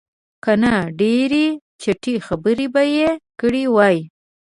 [0.43, 1.45] که نه ډېرې
[1.81, 3.09] چټي خبرې به یې
[3.39, 3.97] کړې وې.